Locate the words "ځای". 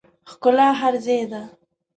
1.05-1.21